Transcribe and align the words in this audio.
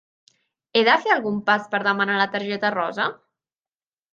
He 0.77 0.81
de 0.87 0.95
fer 1.03 1.11
algun 1.15 1.37
pas 1.51 1.67
per 1.75 1.81
demanar 1.89 2.15
la 2.23 2.27
targeta 2.37 2.73
rosa? 2.79 3.07